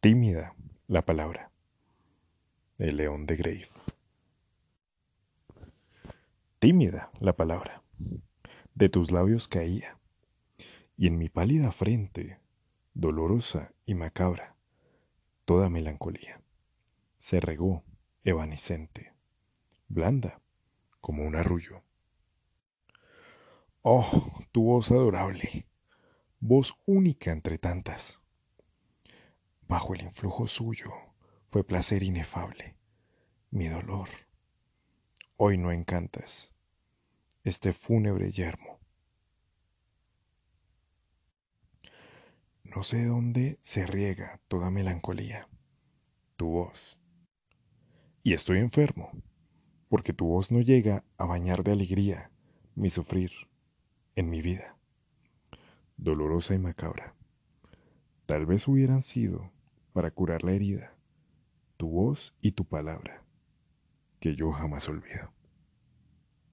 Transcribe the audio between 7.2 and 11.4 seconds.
palabra. De tus labios caía. Y en mi